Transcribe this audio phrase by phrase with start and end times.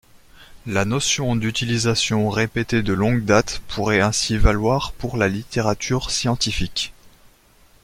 [0.65, 6.91] La notion d’utilisation répétée de longue date pourrait ainsi valoir pour la littérature scientifique.